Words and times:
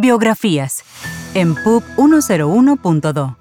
Biografías 0.00 0.84
en 1.34 1.56
PUB 1.56 1.82
101.2. 1.96 3.36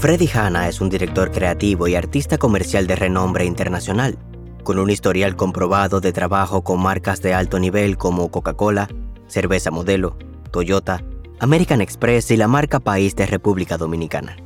Freddy 0.00 0.30
Hanna 0.32 0.68
es 0.68 0.80
un 0.80 0.88
director 0.88 1.30
creativo 1.30 1.86
y 1.86 1.96
artista 1.96 2.38
comercial 2.38 2.86
de 2.86 2.96
renombre 2.96 3.44
internacional, 3.44 4.16
con 4.64 4.78
un 4.78 4.88
historial 4.88 5.36
comprobado 5.36 6.00
de 6.00 6.14
trabajo 6.14 6.64
con 6.64 6.80
marcas 6.80 7.20
de 7.20 7.34
alto 7.34 7.58
nivel 7.58 7.98
como 7.98 8.30
Coca-Cola, 8.30 8.88
Cerveza 9.26 9.70
Modelo, 9.70 10.16
Toyota, 10.50 11.04
American 11.40 11.82
Express 11.82 12.30
y 12.30 12.38
la 12.38 12.48
marca 12.48 12.80
País 12.80 13.14
de 13.14 13.26
República 13.26 13.76
Dominicana. 13.76 14.38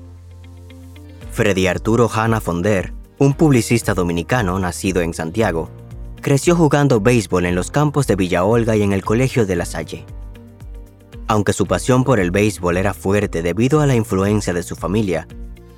Freddy 1.31 1.69
Arturo 1.69 2.11
Hanna 2.13 2.41
Fonder, 2.41 2.93
un 3.19 3.35
publicista 3.35 3.95
dominicano 3.95 4.59
nacido 4.59 5.01
en 5.01 5.15
Santiago, 5.15 5.71
creció 6.21 6.57
jugando 6.57 7.01
béisbol 7.01 7.47
en 7.47 7.55
los 7.55 7.71
campos 7.71 8.09
de 8.09 8.17
Villa 8.17 8.43
Olga 8.43 8.75
y 8.75 8.83
en 8.83 8.93
el 8.93 9.05
Colegio 9.05 9.47
de 9.47 9.55
La 9.55 9.65
Salle. 9.65 10.05
Aunque 11.29 11.53
su 11.53 11.67
pasión 11.67 12.05
por 12.05 12.21
el 12.21 12.31
béisbol 12.31 12.77
era 12.77 12.95
fuerte 12.95 13.43
debido 13.43 13.81
a 13.81 13.87
la 13.87 13.97
influencia 13.97 14.53
de 14.53 14.63
su 14.63 14.77
familia, 14.77 15.27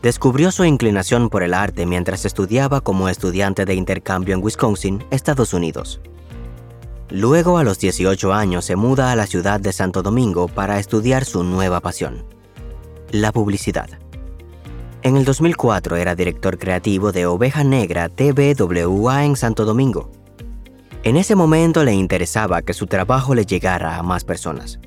descubrió 0.02 0.52
su 0.52 0.64
inclinación 0.64 1.30
por 1.30 1.42
el 1.42 1.54
arte 1.54 1.86
mientras 1.86 2.24
estudiaba 2.24 2.80
como 2.80 3.08
estudiante 3.08 3.64
de 3.64 3.74
intercambio 3.74 4.34
en 4.34 4.42
Wisconsin, 4.42 5.04
Estados 5.10 5.54
Unidos. 5.54 6.00
Luego, 7.10 7.56
a 7.56 7.64
los 7.64 7.78
18 7.78 8.34
años, 8.34 8.66
se 8.66 8.76
muda 8.76 9.10
a 9.10 9.16
la 9.16 9.26
ciudad 9.26 9.60
de 9.60 9.72
Santo 9.72 10.02
Domingo 10.02 10.46
para 10.46 10.78
estudiar 10.78 11.24
su 11.24 11.42
nueva 11.42 11.80
pasión, 11.80 12.26
la 13.10 13.32
publicidad. 13.32 13.88
En 15.02 15.16
el 15.16 15.24
2004 15.24 15.96
era 15.96 16.14
director 16.14 16.58
creativo 16.58 17.12
de 17.12 17.24
Oveja 17.24 17.64
Negra 17.64 18.10
TVWA 18.10 19.24
en 19.24 19.36
Santo 19.36 19.64
Domingo. 19.64 20.10
En 21.02 21.16
ese 21.16 21.34
momento 21.34 21.84
le 21.84 21.94
interesaba 21.94 22.60
que 22.60 22.74
su 22.74 22.86
trabajo 22.86 23.34
le 23.34 23.46
llegara 23.46 23.96
a 23.96 24.02
más 24.02 24.24
personas. 24.24 24.78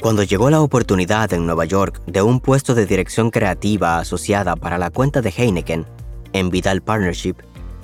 Cuando 0.00 0.22
llegó 0.22 0.48
la 0.48 0.62
oportunidad 0.62 1.30
en 1.34 1.44
Nueva 1.44 1.66
York 1.66 2.00
de 2.06 2.22
un 2.22 2.40
puesto 2.40 2.74
de 2.74 2.86
dirección 2.86 3.30
creativa 3.30 3.98
asociada 3.98 4.56
para 4.56 4.78
la 4.78 4.88
cuenta 4.88 5.20
de 5.20 5.28
Heineken 5.28 5.84
en 6.32 6.48
Vidal 6.48 6.80
Partnership, 6.80 7.34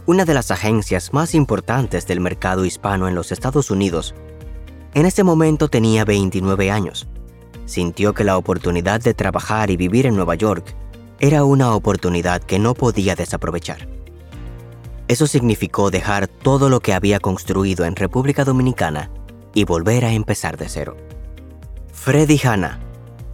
una 0.07 0.25
de 0.25 0.33
las 0.33 0.51
agencias 0.51 1.13
más 1.13 1.35
importantes 1.35 2.07
del 2.07 2.21
mercado 2.21 2.65
hispano 2.65 3.07
en 3.07 3.15
los 3.15 3.33
Estados 3.33 3.71
Unidos, 3.71 4.15
en 4.95 5.05
ese 5.05 5.25
momento 5.25 5.69
tenía 5.69 6.07
29 6.07 6.71
años. 6.71 7.07
Sintió 7.67 8.15
que 8.15 8.25
la 8.25 8.39
oportunidad 8.39 9.03
de 9.03 9.13
trabajar 9.13 9.71
y 9.71 9.77
vivir 9.77 10.07
en 10.07 10.17
Nueva 10.17 10.37
York 10.37 10.75
era 11.21 11.45
una 11.45 11.75
oportunidad 11.75 12.43
que 12.43 12.59
no 12.59 12.73
podía 12.73 13.15
desaprovechar. 13.15 13.89
Eso 15.09 15.27
significó 15.27 15.91
dejar 15.91 16.29
todo 16.29 16.71
lo 16.71 16.81
que 16.81 16.95
había 16.95 17.21
construido 17.21 17.85
en 17.85 17.95
República 17.95 18.45
Dominicana 18.45 19.11
y 19.53 19.65
volver 19.65 20.07
a 20.07 20.13
empezar 20.13 20.57
de 20.57 20.71
cero. 20.71 20.97
Freddy 21.97 22.41
Hanna, 22.45 22.79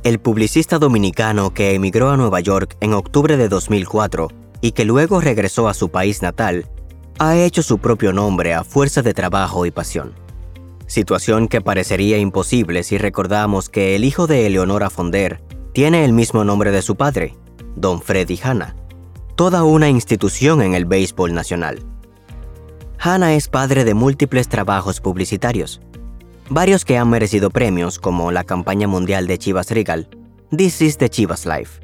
el 0.02 0.18
publicista 0.18 0.78
dominicano 0.78 1.52
que 1.52 1.74
emigró 1.74 2.08
a 2.08 2.16
Nueva 2.16 2.40
York 2.40 2.78
en 2.80 2.94
octubre 2.94 3.36
de 3.36 3.50
2004 3.50 4.28
y 4.62 4.72
que 4.72 4.86
luego 4.86 5.20
regresó 5.20 5.68
a 5.68 5.74
su 5.74 5.90
país 5.90 6.22
natal, 6.22 6.70
ha 7.18 7.36
hecho 7.36 7.62
su 7.62 7.78
propio 7.78 8.14
nombre 8.14 8.54
a 8.54 8.64
fuerza 8.64 9.02
de 9.02 9.12
trabajo 9.12 9.66
y 9.66 9.70
pasión. 9.70 10.14
Situación 10.86 11.48
que 11.48 11.60
parecería 11.60 12.16
imposible 12.16 12.82
si 12.82 12.96
recordamos 12.96 13.68
que 13.68 13.94
el 13.94 14.04
hijo 14.04 14.26
de 14.26 14.46
Eleonora 14.46 14.88
Fonder 14.88 15.42
tiene 15.74 16.06
el 16.06 16.14
mismo 16.14 16.42
nombre 16.42 16.70
de 16.70 16.80
su 16.80 16.96
padre, 16.96 17.36
Don 17.76 18.00
Freddy 18.00 18.40
Hanna, 18.42 18.74
toda 19.36 19.64
una 19.64 19.90
institución 19.90 20.62
en 20.62 20.74
el 20.74 20.86
béisbol 20.86 21.34
nacional. 21.34 21.84
Hanna 22.98 23.34
es 23.34 23.48
padre 23.48 23.84
de 23.84 23.92
múltiples 23.92 24.48
trabajos 24.48 25.00
publicitarios, 25.02 25.82
varios 26.52 26.84
que 26.84 26.98
han 26.98 27.08
merecido 27.08 27.50
premios 27.50 27.98
como 27.98 28.30
la 28.30 28.44
campaña 28.44 28.86
mundial 28.86 29.26
de 29.26 29.38
Chivas 29.38 29.70
Regal, 29.70 30.08
This 30.54 30.82
is 30.82 30.98
the 30.98 31.08
Chivas 31.08 31.46
Life. 31.46 31.80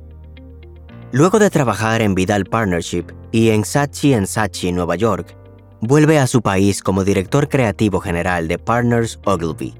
Luego 1.11 1.39
de 1.39 1.49
trabajar 1.49 2.03
en 2.03 2.15
Vidal 2.15 2.45
Partnership 2.45 3.05
y 3.33 3.49
en 3.49 3.65
Sachi 3.65 4.15
Sachi, 4.27 4.73
Nueva 4.73 4.97
York, 4.97 5.35
vuelve 5.81 6.19
a 6.19 6.27
su 6.27 6.43
país 6.43 6.83
como 6.83 7.03
director 7.03 7.49
creativo 7.49 8.01
general 8.01 8.47
de 8.47 8.59
Partners 8.59 9.19
Ogilvy. 9.25 9.75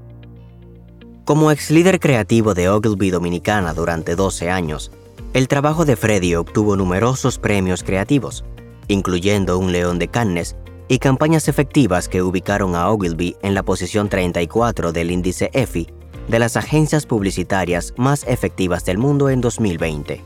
Como 1.23 1.51
ex 1.51 1.69
líder 1.69 1.99
creativo 1.99 2.55
de 2.55 2.69
Ogilvy 2.69 3.11
Dominicana 3.11 3.75
durante 3.75 4.15
12 4.15 4.49
años, 4.49 4.91
el 5.33 5.47
trabajo 5.47 5.85
de 5.85 5.95
Freddy 5.97 6.33
obtuvo 6.33 6.75
numerosos 6.75 7.37
premios 7.37 7.83
creativos, 7.83 8.43
incluyendo 8.87 9.59
un 9.59 9.71
León 9.71 9.99
de 9.99 10.07
Cannes 10.07 10.55
y 10.89 10.97
campañas 10.99 11.47
efectivas 11.47 12.09
que 12.09 12.23
ubicaron 12.23 12.75
a 12.75 12.89
Ogilvy 12.89 13.37
en 13.43 13.53
la 13.53 13.63
posición 13.63 14.09
34 14.09 14.91
del 14.91 15.11
índice 15.11 15.51
EFI 15.53 15.87
de 16.27 16.39
las 16.39 16.57
agencias 16.57 17.05
publicitarias 17.05 17.93
más 17.95 18.25
efectivas 18.27 18.83
del 18.83 18.97
mundo 18.97 19.29
en 19.29 19.39
2020. 19.39 20.21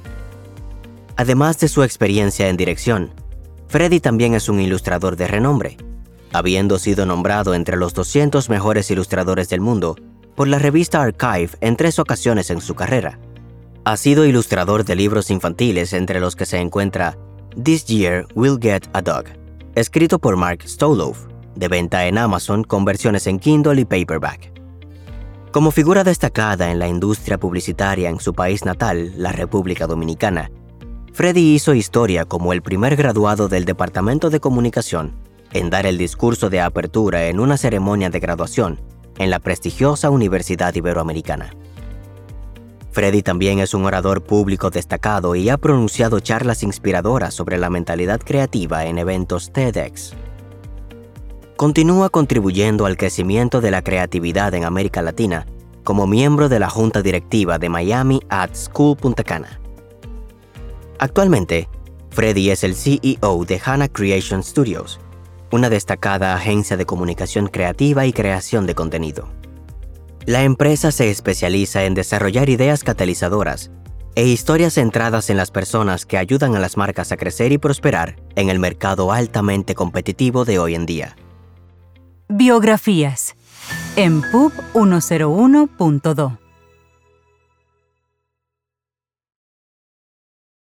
Además 1.18 1.60
de 1.60 1.68
su 1.68 1.84
experiencia 1.84 2.50
en 2.50 2.58
dirección, 2.58 3.12
Freddy 3.68 4.00
también 4.00 4.34
es 4.34 4.50
un 4.50 4.60
ilustrador 4.62 5.18
de 5.18 5.28
renombre, 5.28 5.78
habiendo 6.32 6.80
sido 6.80 7.06
nombrado 7.06 7.54
entre 7.54 7.78
los 7.78 7.94
200 7.94 8.50
mejores 8.50 8.90
ilustradores 8.90 9.50
del 9.50 9.62
mundo 9.62 9.96
por 10.36 10.48
la 10.48 10.60
revista 10.60 11.02
Archive 11.02 11.52
en 11.60 11.76
tres 11.76 12.00
ocasiones 12.00 12.50
en 12.50 12.62
su 12.62 12.74
carrera. 12.74 13.20
Ha 13.84 13.98
sido 13.98 14.26
ilustrador 14.26 14.86
de 14.86 14.96
libros 14.96 15.30
infantiles 15.30 15.92
entre 15.92 16.22
los 16.22 16.38
que 16.38 16.46
se 16.46 16.58
encuentra 16.58 17.18
This 17.62 17.86
Year 17.86 18.26
We'll 18.34 18.60
Get 18.60 18.88
a 18.94 19.02
Dog, 19.02 19.26
escrito 19.76 20.20
por 20.20 20.38
Mark 20.38 20.64
Stoloff, 20.64 21.26
de 21.56 21.68
venta 21.68 22.06
en 22.06 22.18
Amazon 22.18 22.64
con 22.64 22.86
versiones 22.86 23.28
en 23.28 23.40
Kindle 23.40 23.82
y 23.82 23.86
paperback. 23.86 24.52
Como 25.52 25.72
figura 25.72 26.04
destacada 26.04 26.72
en 26.72 26.80
la 26.80 26.88
industria 26.88 27.40
publicitaria 27.40 28.10
en 28.10 28.20
su 28.20 28.34
país 28.34 28.66
natal, 28.66 29.14
la 29.18 29.32
República 29.32 29.88
Dominicana, 29.88 30.52
Freddy 31.14 31.54
hizo 31.54 31.76
historia 31.76 32.26
como 32.26 32.54
el 32.54 32.64
primer 32.64 32.96
graduado 32.96 33.48
del 33.48 33.66
Departamento 33.66 34.30
de 34.30 34.40
Comunicación 34.40 35.14
en 35.52 35.70
dar 35.70 35.86
el 35.86 35.98
discurso 35.98 36.50
de 36.50 36.60
apertura 36.60 37.28
en 37.28 37.40
una 37.40 37.58
ceremonia 37.58 38.10
de 38.10 38.20
graduación 38.20 38.82
en 39.20 39.30
la 39.30 39.40
prestigiosa 39.40 40.10
Universidad 40.10 40.74
Iberoamericana. 40.74 41.56
Freddy 42.94 43.24
también 43.24 43.58
es 43.58 43.74
un 43.74 43.86
orador 43.86 44.22
público 44.22 44.70
destacado 44.70 45.34
y 45.34 45.50
ha 45.50 45.58
pronunciado 45.58 46.20
charlas 46.20 46.62
inspiradoras 46.62 47.34
sobre 47.34 47.58
la 47.58 47.72
mentalidad 47.72 48.22
creativa 48.22 48.86
en 48.86 49.00
eventos 49.00 49.52
TEDx. 49.52 50.14
Continúa 51.56 52.10
contribuyendo 52.10 52.86
al 52.86 52.96
crecimiento 52.96 53.62
de 53.62 53.72
la 53.72 53.82
creatividad 53.82 54.54
en 54.54 54.64
América 54.64 55.02
Latina 55.02 55.48
como 55.84 56.06
miembro 56.06 56.50
de 56.50 56.60
la 56.60 56.70
junta 56.70 57.02
directiva 57.02 57.58
de 57.58 57.68
Miami 57.68 58.22
Art 58.30 58.54
School 58.54 58.96
Punta 58.96 59.24
Cana. 59.24 59.60
Actualmente, 61.00 61.70
Freddy 62.12 62.52
es 62.52 62.64
el 62.64 62.76
CEO 62.76 63.44
de 63.46 63.60
Hana 63.66 63.88
Creation 63.88 64.44
Studios, 64.44 65.00
una 65.52 65.70
destacada 65.70 66.36
agencia 66.36 66.78
de 66.78 66.86
comunicación 66.86 67.48
creativa 67.48 68.06
y 68.06 68.14
creación 68.14 68.68
de 68.68 68.76
contenido. 68.76 69.30
La 70.26 70.44
empresa 70.44 70.92
se 70.92 71.10
especializa 71.10 71.84
en 71.84 71.96
desarrollar 71.96 72.50
ideas 72.50 72.84
catalizadoras 72.84 73.72
e 74.16 74.26
historias 74.26 74.76
centradas 74.76 75.30
en 75.30 75.38
las 75.38 75.52
personas 75.52 76.06
que 76.06 76.18
ayudan 76.18 76.56
a 76.56 76.60
las 76.60 76.78
marcas 76.78 77.12
a 77.12 77.18
crecer 77.18 77.52
y 77.52 77.58
prosperar 77.58 78.16
en 78.36 78.50
el 78.50 78.60
mercado 78.60 79.12
altamente 79.12 79.76
competitivo 79.76 80.46
de 80.46 80.60
hoy 80.60 80.76
en 80.76 80.86
día. 80.86 81.18
Biografías 82.30 83.36
en 83.96 84.22
PUB 84.22 84.54
101.2 84.74 86.43